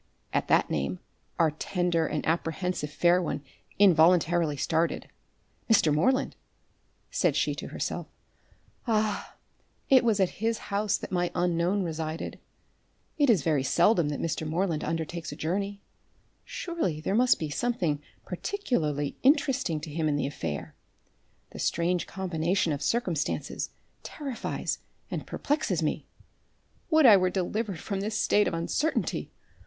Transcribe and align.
At 0.33 0.47
that 0.47 0.71
name 0.71 0.97
our 1.37 1.51
tender 1.51 2.07
and 2.07 2.25
apprehensive 2.25 2.89
fair 2.89 3.21
one 3.21 3.43
involuntarily 3.77 4.57
started. 4.57 5.07
"Mr. 5.69 5.93
Moreland!" 5.93 6.35
said 7.11 7.35
she 7.35 7.53
to 7.53 7.67
herself, 7.67 8.07
"Ah, 8.87 9.35
it 9.91 10.03
was 10.03 10.19
at 10.19 10.41
his 10.43 10.57
house 10.73 10.97
that 10.97 11.11
my 11.11 11.29
unknown 11.35 11.83
resided. 11.83 12.39
It 13.19 13.29
is 13.29 13.43
very 13.43 13.61
seldom 13.61 14.09
that 14.09 14.19
Mr. 14.19 14.43
Moreland 14.47 14.83
undertakes 14.83 15.31
a 15.31 15.35
journey. 15.35 15.83
Surely 16.43 16.99
there 16.99 17.13
must 17.13 17.37
be 17.37 17.51
something 17.51 18.01
particularly 18.25 19.17
interesting 19.21 19.79
to 19.81 19.91
him 19.91 20.09
in 20.09 20.15
the 20.15 20.25
affair. 20.25 20.73
The 21.51 21.59
strange 21.59 22.07
combination 22.07 22.73
of 22.73 22.81
circumstances 22.81 23.69
terrifies 24.01 24.79
and 25.11 25.27
perplexes 25.27 25.83
me. 25.83 26.07
Would 26.89 27.05
I 27.05 27.17
were 27.17 27.29
delivered 27.29 27.79
from 27.79 27.99
this 27.99 28.17
state 28.17 28.47
of 28.47 28.55
uncertainty! 28.55 29.29